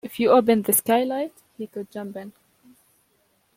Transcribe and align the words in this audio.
If 0.03 0.19
you 0.19 0.31
opened 0.31 0.63
the 0.63 0.73
skylight, 0.73 1.31
he 1.59 1.67
could 1.67 1.91
jump 1.91 2.15
in. 2.17 2.33